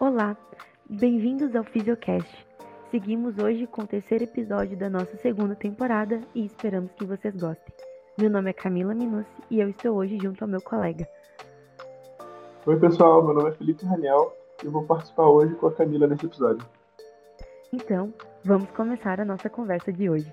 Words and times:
Olá, 0.00 0.34
bem-vindos 0.88 1.54
ao 1.54 1.62
Fisiocast. 1.62 2.46
Seguimos 2.90 3.36
hoje 3.36 3.66
com 3.66 3.82
o 3.82 3.86
terceiro 3.86 4.24
episódio 4.24 4.74
da 4.74 4.88
nossa 4.88 5.14
segunda 5.18 5.54
temporada 5.54 6.22
e 6.34 6.46
esperamos 6.46 6.90
que 6.92 7.04
vocês 7.04 7.36
gostem. 7.36 7.74
Meu 8.18 8.30
nome 8.30 8.48
é 8.48 8.54
Camila 8.54 8.94
Minucci 8.94 9.30
e 9.50 9.60
eu 9.60 9.68
estou 9.68 9.98
hoje 9.98 10.16
junto 10.18 10.40
ao 10.40 10.48
meu 10.48 10.62
colega. 10.62 11.06
Oi, 12.64 12.80
pessoal, 12.80 13.22
meu 13.22 13.34
nome 13.34 13.50
é 13.50 13.52
Felipe 13.52 13.84
Raniel 13.84 14.34
e 14.62 14.66
eu 14.66 14.72
vou 14.72 14.84
participar 14.84 15.26
hoje 15.26 15.54
com 15.56 15.66
a 15.66 15.72
Camila 15.74 16.06
nesse 16.06 16.24
episódio. 16.24 16.66
Então, 17.70 18.10
vamos 18.42 18.70
começar 18.70 19.20
a 19.20 19.24
nossa 19.26 19.50
conversa 19.50 19.92
de 19.92 20.08
hoje. 20.08 20.32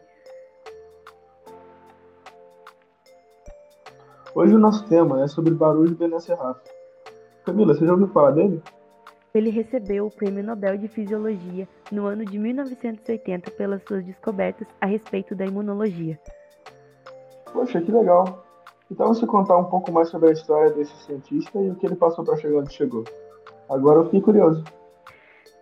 Hoje 4.34 4.56
o 4.56 4.60
nosso 4.60 4.88
tema 4.88 5.26
é 5.26 5.28
sobre 5.28 5.54
Baruch 5.54 5.94
Benacerraf. 5.94 6.58
Camila, 7.44 7.74
você 7.74 7.86
já 7.86 7.92
ouviu 7.92 8.08
falar 8.08 8.32
dele? 8.32 8.64
Ele 9.34 9.50
recebeu 9.50 10.08
o 10.08 10.12
Prêmio 10.12 10.44
Nobel 10.44 10.78
de 10.78 10.88
Fisiologia 10.88 11.68
no 11.92 12.06
ano 12.06 12.26
de 12.26 12.40
1980 12.40 13.52
pelas 13.52 13.84
suas 13.84 14.04
descobertas 14.04 14.68
a 14.82 14.86
respeito 14.86 15.36
da 15.36 15.46
imunologia. 15.46 16.20
Poxa, 17.52 17.82
que 17.82 17.92
legal! 17.92 18.46
Então 18.90 19.08
você 19.08 19.26
contar 19.28 19.58
um 19.58 19.66
pouco 19.66 19.92
mais 19.92 20.10
sobre 20.10 20.30
a 20.30 20.34
história 20.34 20.72
desse 20.72 20.96
cientista 21.06 21.60
e 21.60 21.70
o 21.70 21.76
que 21.76 21.86
ele 21.86 21.96
passou 21.96 22.24
para 22.24 22.38
chegar 22.38 22.60
onde 22.60 22.74
chegou. 22.74 23.04
Agora 23.70 24.00
eu 24.00 24.06
fiquei 24.06 24.22
curioso. 24.22 24.64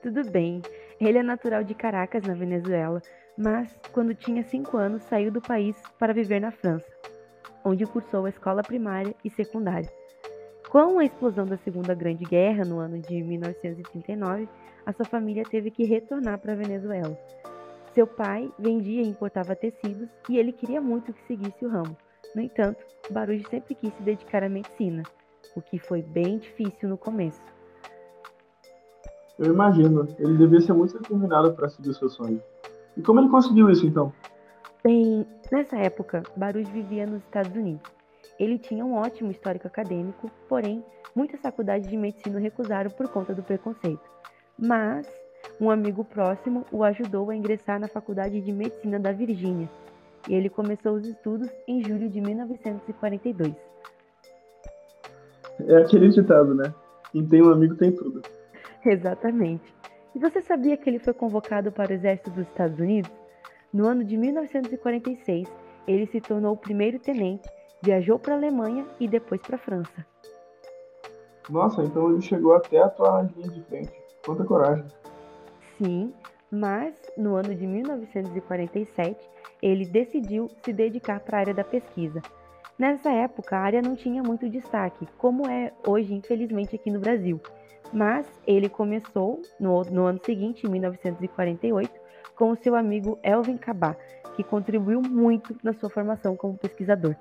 Tudo 0.01 0.23
bem. 0.29 0.61
Ele 0.99 1.17
é 1.17 1.23
natural 1.23 1.63
de 1.63 1.73
Caracas, 1.73 2.23
na 2.23 2.35
Venezuela, 2.35 3.01
mas 3.37 3.75
quando 3.91 4.13
tinha 4.13 4.43
5 4.43 4.77
anos 4.77 5.03
saiu 5.03 5.31
do 5.31 5.41
país 5.41 5.75
para 5.99 6.13
viver 6.13 6.39
na 6.39 6.51
França, 6.51 6.87
onde 7.65 7.85
cursou 7.85 8.25
a 8.25 8.29
escola 8.29 8.61
primária 8.61 9.13
e 9.23 9.29
secundária. 9.29 9.89
Com 10.69 10.99
a 10.99 11.05
explosão 11.05 11.45
da 11.45 11.57
Segunda 11.57 11.93
Grande 11.93 12.25
Guerra 12.25 12.65
no 12.65 12.79
ano 12.79 12.99
de 12.99 13.21
1939, 13.21 14.49
a 14.85 14.93
sua 14.93 15.05
família 15.05 15.43
teve 15.43 15.69
que 15.69 15.85
retornar 15.85 16.39
para 16.39 16.53
a 16.53 16.55
Venezuela. 16.55 17.17
Seu 17.93 18.05
pai 18.07 18.51
vendia 18.57 19.01
e 19.01 19.07
importava 19.07 19.55
tecidos 19.55 20.09
e 20.27 20.37
ele 20.37 20.51
queria 20.51 20.81
muito 20.81 21.13
que 21.13 21.23
seguisse 21.27 21.63
o 21.63 21.69
ramo. 21.69 21.95
No 22.35 22.41
entanto, 22.41 22.83
Baruch 23.09 23.47
sempre 23.49 23.75
quis 23.75 23.93
se 23.93 24.01
dedicar 24.01 24.43
à 24.43 24.49
medicina, 24.49 25.03
o 25.55 25.61
que 25.61 25.79
foi 25.79 26.01
bem 26.01 26.39
difícil 26.39 26.89
no 26.89 26.97
começo. 26.97 27.41
Eu 29.37 29.53
imagino, 29.53 30.07
ele 30.17 30.37
devia 30.37 30.61
ser 30.61 30.73
muito 30.73 30.97
determinado 30.97 31.53
para 31.53 31.69
seguir 31.69 31.89
o 31.89 31.93
seu 31.93 32.09
sonho. 32.09 32.41
E 32.97 33.01
como 33.01 33.19
ele 33.19 33.29
conseguiu 33.29 33.69
isso 33.69 33.85
então? 33.85 34.11
Bem, 34.83 35.25
nessa 35.51 35.77
época, 35.77 36.23
Baruch 36.35 36.69
vivia 36.71 37.05
nos 37.05 37.21
Estados 37.23 37.55
Unidos 37.55 37.94
ele 38.39 38.57
tinha 38.57 38.85
um 38.85 38.95
ótimo 38.95 39.31
histórico 39.31 39.67
acadêmico, 39.67 40.29
porém, 40.47 40.83
muitas 41.15 41.39
faculdades 41.39 41.89
de 41.89 41.95
medicina 41.95 42.37
o 42.37 42.41
recusaram 42.41 42.91
por 42.91 43.07
conta 43.07 43.33
do 43.33 43.43
preconceito. 43.43 44.03
Mas 44.57 45.07
um 45.59 45.69
amigo 45.69 46.03
próximo 46.03 46.65
o 46.71 46.83
ajudou 46.83 47.29
a 47.29 47.35
ingressar 47.35 47.79
na 47.79 47.87
Faculdade 47.87 48.41
de 48.41 48.51
Medicina 48.51 48.99
da 48.99 49.11
Virgínia, 49.11 49.69
e 50.27 50.33
ele 50.33 50.49
começou 50.49 50.93
os 50.93 51.05
estudos 51.05 51.49
em 51.67 51.83
julho 51.83 52.09
de 52.09 52.19
1942. 52.19 53.53
É 55.67 55.77
aquele 55.77 56.09
ditado, 56.09 56.53
né? 56.53 56.73
Quem 57.11 57.25
tem 57.25 57.41
um 57.41 57.51
amigo 57.51 57.75
tem 57.75 57.91
tudo. 57.91 58.21
Exatamente. 58.85 59.73
E 60.13 60.19
você 60.19 60.41
sabia 60.41 60.75
que 60.75 60.89
ele 60.89 60.99
foi 60.99 61.13
convocado 61.13 61.71
para 61.71 61.91
o 61.91 61.93
Exército 61.93 62.31
dos 62.31 62.47
Estados 62.47 62.79
Unidos? 62.79 63.11
No 63.71 63.85
ano 63.85 64.03
de 64.03 64.17
1946, 64.17 65.47
ele 65.87 66.05
se 66.07 66.19
tornou 66.19 66.53
o 66.53 66.57
primeiro 66.57 66.99
tenente 66.99 67.47
Viajou 67.85 68.17
para 68.17 68.33
a 68.33 68.37
Alemanha 68.37 68.83
e 68.99 69.07
depois 69.07 69.39
para 69.39 69.57
a 69.57 69.59
França. 69.59 70.03
Nossa, 71.47 71.83
então 71.83 72.09
ele 72.09 72.21
chegou 72.21 72.55
até 72.55 72.79
a 72.79 72.89
tua 72.89 73.21
linha 73.21 73.47
de 73.47 73.61
frente. 73.61 73.93
Quanta 74.25 74.43
coragem. 74.43 74.87
Sim, 75.77 76.11
mas 76.51 76.95
no 77.15 77.35
ano 77.35 77.53
de 77.53 77.67
1947 77.67 79.29
ele 79.61 79.85
decidiu 79.85 80.49
se 80.63 80.73
dedicar 80.73 81.19
para 81.19 81.37
a 81.37 81.39
área 81.41 81.53
da 81.53 81.63
pesquisa. 81.63 82.23
Nessa 82.75 83.11
época, 83.11 83.55
a 83.55 83.61
área 83.61 83.83
não 83.83 83.95
tinha 83.95 84.23
muito 84.23 84.49
destaque, 84.49 85.07
como 85.19 85.47
é 85.47 85.71
hoje, 85.87 86.11
infelizmente, 86.11 86.75
aqui 86.75 86.89
no 86.89 86.99
Brasil. 86.99 87.39
Mas 87.93 88.25
ele 88.47 88.67
começou 88.67 89.43
no, 89.59 89.83
no 89.83 90.05
ano 90.05 90.19
seguinte, 90.25 90.65
em 90.65 90.71
1948, 90.71 91.91
com 92.35 92.49
o 92.49 92.55
seu 92.55 92.75
amigo 92.75 93.19
Elvin 93.21 93.57
Cabá, 93.57 93.95
que 94.35 94.43
contribuiu 94.43 95.03
muito 95.03 95.55
na 95.63 95.71
sua 95.73 95.89
formação 95.89 96.35
como 96.35 96.57
pesquisador. 96.57 97.15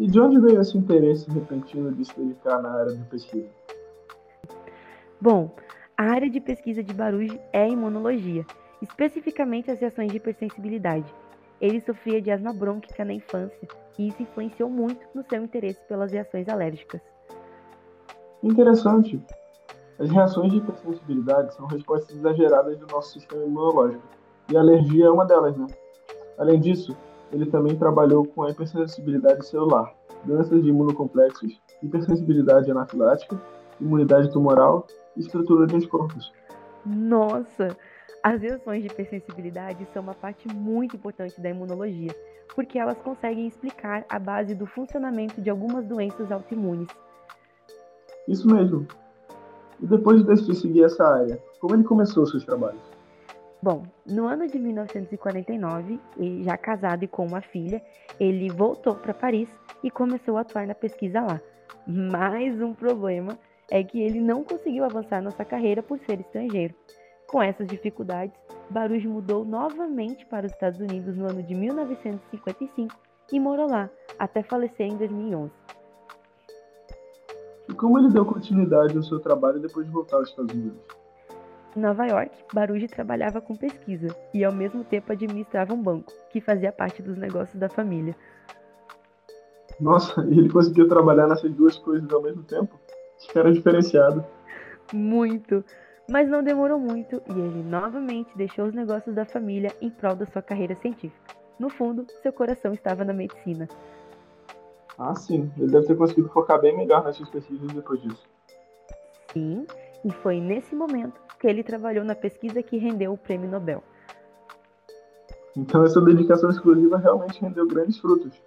E 0.00 0.06
de 0.06 0.18
onde 0.18 0.40
veio 0.40 0.62
esse 0.62 0.78
interesse 0.78 1.30
repentino 1.30 1.92
de 1.92 2.06
se 2.06 2.18
dedicar 2.18 2.62
na 2.62 2.70
área 2.70 2.96
de 2.96 3.04
pesquisa? 3.04 3.46
Bom, 5.20 5.54
a 5.94 6.04
área 6.04 6.30
de 6.30 6.40
pesquisa 6.40 6.82
de 6.82 6.94
Baruch 6.94 7.38
é 7.52 7.68
imunologia, 7.68 8.46
especificamente 8.80 9.70
as 9.70 9.78
reações 9.78 10.10
de 10.10 10.16
hipersensibilidade. 10.16 11.14
Ele 11.60 11.82
sofria 11.82 12.22
de 12.22 12.30
asma 12.30 12.50
brônquica 12.50 13.04
na 13.04 13.12
infância 13.12 13.68
e 13.98 14.08
isso 14.08 14.22
influenciou 14.22 14.70
muito 14.70 15.06
no 15.14 15.22
seu 15.22 15.44
interesse 15.44 15.84
pelas 15.86 16.12
reações 16.12 16.48
alérgicas. 16.48 17.02
Interessante. 18.42 19.22
As 19.98 20.08
reações 20.08 20.50
de 20.50 20.56
hipersensibilidade 20.60 21.54
são 21.54 21.66
respostas 21.66 22.16
exageradas 22.16 22.78
do 22.78 22.86
nosso 22.86 23.12
sistema 23.12 23.44
imunológico, 23.44 24.02
e 24.50 24.56
a 24.56 24.60
alergia 24.60 25.04
é 25.04 25.10
uma 25.10 25.26
delas, 25.26 25.54
né? 25.58 25.66
Além 26.38 26.58
disso, 26.58 26.96
ele 27.32 27.46
também 27.46 27.76
trabalhou 27.76 28.24
com 28.26 28.42
a 28.42 28.50
hipersensibilidade 28.50 29.46
celular, 29.46 29.94
doenças 30.24 30.62
de 30.62 30.68
imunocomplexos, 30.68 31.60
hipersensibilidade 31.82 32.70
anafilática, 32.70 33.40
imunidade 33.80 34.30
tumoral 34.32 34.86
e 35.16 35.20
estrutura 35.20 35.66
de 35.66 35.76
anticorpos. 35.76 36.32
Nossa! 36.84 37.76
As 38.22 38.42
reações 38.42 38.82
de 38.82 38.88
hipersensibilidade 38.88 39.86
são 39.94 40.02
uma 40.02 40.14
parte 40.14 40.46
muito 40.54 40.96
importante 40.96 41.40
da 41.40 41.48
imunologia, 41.48 42.14
porque 42.54 42.78
elas 42.78 42.98
conseguem 42.98 43.46
explicar 43.46 44.04
a 44.08 44.18
base 44.18 44.54
do 44.54 44.66
funcionamento 44.66 45.40
de 45.40 45.48
algumas 45.48 45.86
doenças 45.86 46.30
autoimunes. 46.30 46.88
Isso 48.28 48.46
mesmo. 48.46 48.86
E 49.80 49.86
depois 49.86 50.20
de 50.20 50.26
decidir 50.26 50.54
seguir 50.54 50.84
essa 50.84 51.02
área, 51.02 51.42
como 51.60 51.74
ele 51.74 51.84
começou 51.84 52.26
seus 52.26 52.44
trabalhos? 52.44 52.99
Bom, 53.62 53.82
no 54.06 54.26
ano 54.26 54.46
de 54.46 54.58
1949, 54.58 56.00
já 56.42 56.56
casado 56.56 57.02
e 57.02 57.08
com 57.08 57.26
uma 57.26 57.42
filha, 57.42 57.82
ele 58.18 58.48
voltou 58.48 58.94
para 58.94 59.12
Paris 59.12 59.50
e 59.84 59.90
começou 59.90 60.38
a 60.38 60.40
atuar 60.40 60.66
na 60.66 60.74
pesquisa 60.74 61.20
lá. 61.20 61.40
Mais 61.86 62.60
um 62.62 62.72
problema 62.72 63.38
é 63.70 63.84
que 63.84 64.00
ele 64.00 64.18
não 64.18 64.42
conseguiu 64.42 64.84
avançar 64.84 65.20
na 65.20 65.30
sua 65.30 65.44
carreira 65.44 65.82
por 65.82 65.98
ser 66.00 66.20
estrangeiro. 66.20 66.74
Com 67.26 67.42
essas 67.42 67.68
dificuldades, 67.68 68.34
Baruch 68.70 69.06
mudou 69.06 69.44
novamente 69.44 70.24
para 70.26 70.46
os 70.46 70.52
Estados 70.52 70.80
Unidos 70.80 71.16
no 71.16 71.28
ano 71.28 71.42
de 71.42 71.54
1955 71.54 72.96
e 73.30 73.38
morou 73.38 73.68
lá 73.68 73.90
até 74.18 74.42
falecer 74.42 74.86
em 74.86 74.96
2011. 74.96 75.52
E 77.68 77.74
como 77.74 77.98
ele 77.98 78.08
deu 78.08 78.24
continuidade 78.24 78.96
ao 78.96 79.02
seu 79.02 79.20
trabalho 79.20 79.60
depois 79.60 79.86
de 79.86 79.92
voltar 79.92 80.16
aos 80.16 80.30
Estados 80.30 80.54
Unidos? 80.54 80.80
Em 81.76 81.80
Nova 81.80 82.04
York, 82.04 82.32
Baruch 82.52 82.88
trabalhava 82.88 83.40
com 83.40 83.54
pesquisa 83.54 84.08
e 84.34 84.44
ao 84.44 84.52
mesmo 84.52 84.82
tempo 84.82 85.12
administrava 85.12 85.72
um 85.72 85.80
banco, 85.80 86.12
que 86.30 86.40
fazia 86.40 86.72
parte 86.72 87.00
dos 87.00 87.16
negócios 87.16 87.58
da 87.58 87.68
família. 87.68 88.16
Nossa, 89.80 90.20
e 90.24 90.32
ele 90.38 90.50
conseguiu 90.50 90.88
trabalhar 90.88 91.28
nessas 91.28 91.52
duas 91.52 91.76
coisas 91.78 92.12
ao 92.12 92.22
mesmo 92.22 92.42
tempo? 92.42 92.78
Acho 93.16 93.28
que 93.28 93.38
era 93.38 93.52
diferenciado. 93.52 94.24
Muito. 94.92 95.64
Mas 96.10 96.28
não 96.28 96.42
demorou 96.42 96.78
muito 96.78 97.22
e 97.28 97.32
ele 97.38 97.62
novamente 97.62 98.36
deixou 98.36 98.66
os 98.66 98.74
negócios 98.74 99.14
da 99.14 99.24
família 99.24 99.72
em 99.80 99.90
prol 99.90 100.16
da 100.16 100.26
sua 100.26 100.42
carreira 100.42 100.74
científica. 100.74 101.36
No 101.56 101.70
fundo, 101.70 102.04
seu 102.20 102.32
coração 102.32 102.72
estava 102.72 103.04
na 103.04 103.12
medicina. 103.12 103.68
Ah, 104.98 105.14
sim. 105.14 105.52
Ele 105.56 105.70
deve 105.70 105.86
ter 105.86 105.96
conseguido 105.96 106.28
focar 106.30 106.60
bem 106.60 106.76
melhor 106.76 107.04
nas 107.04 107.16
suas 107.16 107.30
pesquisas 107.30 107.70
depois 107.72 108.02
disso. 108.02 108.28
Sim, 109.32 109.64
e 110.04 110.10
foi 110.10 110.40
nesse 110.40 110.74
momento 110.74 111.29
que 111.40 111.46
ele 111.46 111.64
trabalhou 111.64 112.04
na 112.04 112.14
pesquisa 112.14 112.62
que 112.62 112.76
rendeu 112.76 113.14
o 113.14 113.18
prêmio 113.18 113.50
Nobel. 113.50 113.82
Então 115.56 115.82
essa 115.84 116.00
dedicação 116.00 116.50
exclusiva 116.50 116.98
realmente 116.98 117.40
rendeu 117.40 117.66
grandes 117.66 117.98
frutos. 117.98 118.40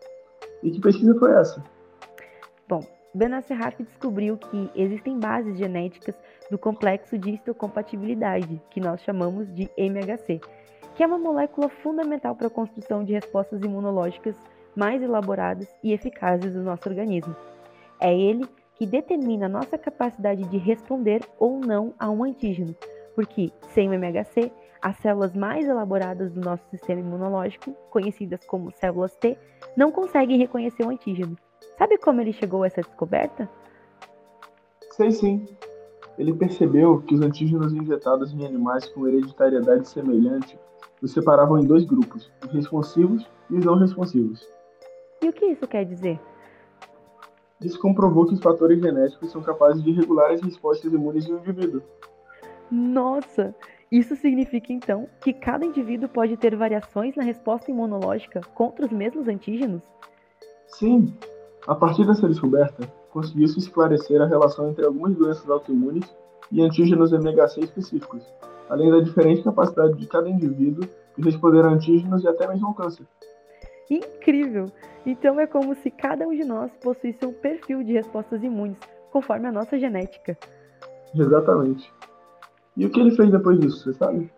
E 0.61 0.71
que 0.71 0.79
pesquisa 0.79 1.17
foi 1.19 1.33
essa? 1.33 1.61
Bom, 2.69 2.85
Benacerraf 3.13 3.81
descobriu 3.83 4.37
que 4.37 4.69
existem 4.75 5.19
bases 5.19 5.57
genéticas 5.57 6.15
do 6.49 6.57
complexo 6.57 7.17
de 7.17 7.31
histocompatibilidade, 7.31 8.61
que 8.69 8.79
nós 8.79 9.01
chamamos 9.01 9.53
de 9.53 9.69
MHC, 9.75 10.39
que 10.95 11.03
é 11.03 11.07
uma 11.07 11.17
molécula 11.17 11.69
fundamental 11.69 12.35
para 12.35 12.47
a 12.47 12.51
construção 12.51 13.03
de 13.03 13.13
respostas 13.13 13.61
imunológicas 13.61 14.35
mais 14.75 15.01
elaboradas 15.01 15.67
e 15.83 15.91
eficazes 15.91 16.53
do 16.53 16.61
nosso 16.61 16.87
organismo. 16.87 17.35
É 17.99 18.15
ele 18.15 18.47
que 18.75 18.85
determina 18.85 19.45
a 19.45 19.49
nossa 19.49 19.77
capacidade 19.77 20.43
de 20.45 20.57
responder 20.57 21.21
ou 21.39 21.59
não 21.59 21.93
a 21.99 22.09
um 22.09 22.23
antígeno, 22.23 22.75
porque 23.15 23.51
sem 23.69 23.89
o 23.89 23.93
MHC, 23.93 24.51
as 24.81 24.97
células 24.97 25.33
mais 25.33 25.65
elaboradas 25.65 26.31
do 26.31 26.41
nosso 26.41 26.63
sistema 26.69 26.99
imunológico, 26.99 27.71
conhecidas 27.89 28.43
como 28.45 28.71
células 28.71 29.15
T, 29.15 29.37
não 29.77 29.91
conseguem 29.91 30.37
reconhecer 30.37 30.83
o 30.83 30.89
antígeno. 30.89 31.37
Sabe 31.77 31.97
como 31.97 32.21
ele 32.21 32.33
chegou 32.33 32.63
a 32.63 32.67
essa 32.67 32.81
descoberta? 32.81 33.49
Sei 34.91 35.11
sim. 35.11 35.47
Ele 36.17 36.33
percebeu 36.33 37.01
que 37.01 37.15
os 37.15 37.21
antígenos 37.21 37.73
injetados 37.73 38.33
em 38.33 38.45
animais 38.45 38.87
com 38.89 39.07
hereditariedade 39.07 39.87
semelhante 39.87 40.59
os 41.01 41.11
separavam 41.11 41.59
em 41.59 41.65
dois 41.65 41.83
grupos, 41.85 42.31
os 42.45 42.53
responsivos 42.53 43.29
e 43.49 43.55
os 43.55 43.65
não 43.65 43.75
responsivos. 43.75 44.47
E 45.21 45.27
o 45.27 45.33
que 45.33 45.45
isso 45.45 45.67
quer 45.67 45.85
dizer? 45.85 46.19
Isso 47.63 47.79
comprovou 47.79 48.25
que 48.25 48.33
os 48.33 48.41
fatores 48.41 48.79
genéticos 48.81 49.31
são 49.31 49.41
capazes 49.41 49.81
de 49.83 49.91
regular 49.91 50.31
as 50.31 50.41
respostas 50.41 50.91
imunes 50.91 51.25
de 51.25 51.33
um 51.33 51.39
indivíduo. 51.39 51.81
Nossa! 52.69 53.55
Isso 53.91 54.15
significa 54.15 54.73
então 54.73 55.07
que 55.21 55.31
cada 55.31 55.63
indivíduo 55.63 56.09
pode 56.09 56.35
ter 56.35 56.55
variações 56.55 57.15
na 57.15 57.23
resposta 57.23 57.69
imunológica 57.69 58.41
contra 58.55 58.85
os 58.85 58.91
mesmos 58.91 59.27
antígenos? 59.27 59.83
Sim. 60.65 61.13
A 61.67 61.75
partir 61.75 62.05
dessa 62.05 62.27
descoberta, 62.27 62.91
conseguiu-se 63.11 63.59
esclarecer 63.59 64.19
a 64.19 64.25
relação 64.25 64.69
entre 64.69 64.83
algumas 64.83 65.15
doenças 65.15 65.47
autoimunes 65.49 66.03
e 66.51 66.61
antígenos 66.61 67.13
MHC 67.13 67.61
específicos, 67.61 68.23
além 68.67 68.89
da 68.89 68.99
diferente 68.99 69.43
capacidade 69.43 69.95
de 69.95 70.07
cada 70.07 70.27
indivíduo 70.27 70.89
de 71.15 71.23
responder 71.23 71.63
a 71.63 71.69
antígenos 71.69 72.23
e 72.23 72.27
até 72.27 72.47
mesmo 72.47 72.67
ao 72.67 72.73
câncer. 72.73 73.05
Incrível! 73.89 74.67
Então 75.05 75.39
é 75.39 75.45
como 75.45 75.75
se 75.75 75.91
cada 75.91 76.27
um 76.27 76.35
de 76.35 76.45
nós 76.45 76.71
possuísse 76.77 77.25
um 77.25 77.33
perfil 77.33 77.83
de 77.83 77.93
respostas 77.93 78.43
imunes, 78.43 78.79
conforme 79.11 79.47
a 79.47 79.51
nossa 79.51 79.77
genética. 79.77 80.37
Exatamente. 81.13 81.93
E 82.75 82.85
o 82.85 82.89
que 82.89 82.99
ele 82.99 83.15
fez 83.15 83.29
depois 83.29 83.59
disso, 83.59 83.83
você 83.83 83.93
sabe? 83.93 84.31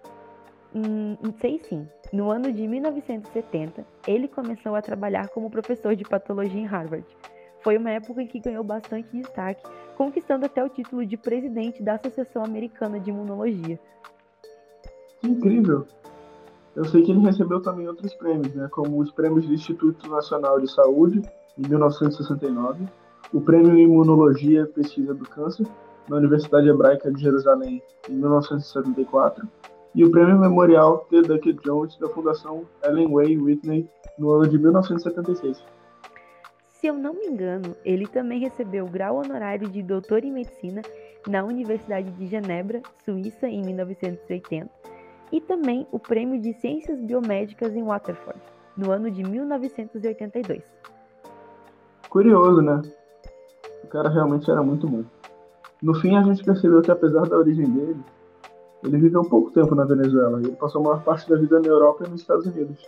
Hum, 0.73 1.15
sei 1.39 1.59
sim. 1.59 1.87
No 2.11 2.29
ano 2.29 2.51
de 2.51 2.67
1970, 2.67 3.85
ele 4.07 4.27
começou 4.27 4.75
a 4.75 4.81
trabalhar 4.81 5.29
como 5.29 5.49
professor 5.49 5.95
de 5.95 6.03
patologia 6.03 6.59
em 6.59 6.65
Harvard. 6.65 7.05
Foi 7.61 7.77
uma 7.77 7.91
época 7.91 8.21
em 8.21 8.27
que 8.27 8.39
ganhou 8.39 8.63
bastante 8.63 9.07
destaque, 9.11 9.63
conquistando 9.95 10.45
até 10.45 10.63
o 10.63 10.69
título 10.69 11.05
de 11.05 11.17
presidente 11.17 11.81
da 11.81 11.95
Associação 11.95 12.43
Americana 12.43 12.99
de 12.99 13.09
Imunologia. 13.09 13.79
Que 15.21 15.27
incrível! 15.27 15.87
Eu 16.75 16.83
sei 16.85 17.03
que 17.03 17.11
ele 17.11 17.21
recebeu 17.21 17.61
também 17.61 17.87
outros 17.87 18.13
prêmios, 18.15 18.53
né, 18.53 18.67
como 18.69 18.99
os 18.99 19.09
prêmios 19.11 19.47
do 19.47 19.53
Instituto 19.53 20.09
Nacional 20.09 20.59
de 20.59 20.69
Saúde, 20.69 21.21
em 21.57 21.67
1969, 21.69 22.85
o 23.33 23.39
Prêmio 23.39 23.77
Imunologia 23.77 24.63
e 24.63 24.65
Pesquisa 24.65 25.13
do 25.13 25.23
Câncer, 25.23 25.65
na 26.09 26.17
Universidade 26.17 26.67
Hebraica 26.67 27.11
de 27.11 27.21
Jerusalém, 27.21 27.81
em 28.09 28.13
1974, 28.13 29.47
e 29.95 30.03
o 30.03 30.11
Prêmio 30.11 30.37
Memorial 30.37 31.07
T. 31.09 31.21
Duckett 31.21 31.57
Jones 31.63 31.97
da 31.97 32.09
Fundação 32.09 32.65
Ellen 32.83 33.09
Way 33.09 33.37
Whitney, 33.37 33.89
no 34.19 34.31
ano 34.31 34.47
de 34.47 34.57
1976. 34.57 35.63
Se 36.67 36.87
eu 36.87 36.93
não 36.93 37.13
me 37.13 37.25
engano, 37.25 37.73
ele 37.85 38.05
também 38.05 38.39
recebeu 38.39 38.85
o 38.85 38.89
grau 38.89 39.17
honorário 39.17 39.69
de 39.69 39.81
doutor 39.81 40.25
em 40.25 40.31
medicina 40.31 40.81
na 41.25 41.43
Universidade 41.43 42.11
de 42.11 42.27
Genebra, 42.27 42.81
Suíça, 43.03 43.47
em 43.47 43.61
1980, 43.61 44.69
e 45.35 45.41
também 45.41 45.85
o 45.91 45.99
Prêmio 45.99 46.39
de 46.39 46.53
Ciências 46.53 46.97
Biomédicas 47.01 47.75
em 47.75 47.83
Waterford, 47.83 48.39
no 48.77 48.89
ano 48.89 49.11
de 49.11 49.21
1982. 49.21 50.63
Curioso, 52.09 52.61
né? 52.61 52.81
O 53.83 53.87
cara 53.87 54.07
realmente 54.07 54.49
era 54.49 54.63
muito 54.63 54.87
bom. 54.87 55.03
No 55.83 55.93
fim, 55.95 56.15
a 56.15 56.23
gente 56.23 56.41
percebeu 56.41 56.81
que, 56.81 56.89
apesar 56.89 57.27
da 57.27 57.37
origem 57.37 57.69
dele, 57.69 57.99
ele 58.81 58.97
viveu 58.97 59.23
pouco 59.23 59.51
tempo 59.51 59.75
na 59.75 59.83
Venezuela 59.83 60.41
e 60.41 60.45
ele 60.45 60.55
passou 60.55 60.79
a 60.79 60.83
maior 60.85 61.03
parte 61.03 61.29
da 61.29 61.35
vida 61.35 61.59
na 61.59 61.67
Europa 61.67 62.05
e 62.07 62.09
nos 62.09 62.21
Estados 62.21 62.45
Unidos. 62.45 62.87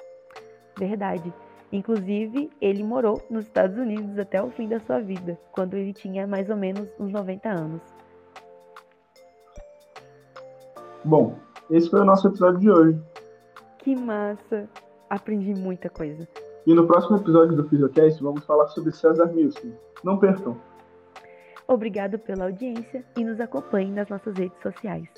Verdade. 0.77 1.33
Inclusive, 1.73 2.49
ele 2.61 2.81
morou 2.81 3.21
nos 3.29 3.43
Estados 3.43 3.77
Unidos 3.77 4.17
até 4.17 4.41
o 4.41 4.49
fim 4.51 4.69
da 4.69 4.79
sua 4.79 5.01
vida, 5.01 5.37
quando 5.51 5.73
ele 5.73 5.91
tinha 5.91 6.25
mais 6.25 6.49
ou 6.49 6.55
menos 6.55 6.87
uns 6.97 7.11
90 7.11 7.49
anos. 7.49 7.81
Bom, 11.03 11.35
esse 11.69 11.89
foi 11.89 12.01
o 12.01 12.05
nosso 12.05 12.27
episódio 12.27 12.59
de 12.59 12.71
hoje. 12.71 13.01
Que 13.79 13.95
massa! 13.95 14.69
Aprendi 15.09 15.53
muita 15.53 15.89
coisa. 15.89 16.27
E 16.65 16.73
no 16.73 16.85
próximo 16.85 17.17
episódio 17.17 17.55
do 17.55 17.67
Fisiocast 17.69 18.21
vamos 18.21 18.45
falar 18.45 18.67
sobre 18.67 18.91
César 18.91 19.27
Milton. 19.27 19.71
Não 20.03 20.17
percam! 20.17 20.57
Obrigado 21.67 22.17
pela 22.19 22.45
audiência 22.45 23.03
e 23.17 23.23
nos 23.23 23.39
acompanhe 23.39 23.91
nas 23.91 24.09
nossas 24.09 24.37
redes 24.37 24.61
sociais. 24.61 25.09